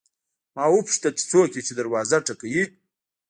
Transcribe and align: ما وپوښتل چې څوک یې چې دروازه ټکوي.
ما 0.55 0.65
وپوښتل 0.69 1.13
چې 1.19 1.23
څوک 1.31 1.49
یې 1.55 1.61
چې 1.67 1.73
دروازه 1.79 2.17
ټکوي. 2.25 2.63